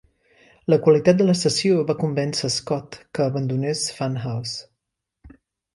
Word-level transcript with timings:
La 0.73 0.77
qualitat 0.85 1.19
de 1.19 1.27
la 1.27 1.35
sessió 1.41 1.83
va 1.91 1.97
convèncer 2.05 2.51
Scott 2.57 2.99
que 3.19 3.25
abandonés 3.29 3.87
Funhouse. 3.99 5.35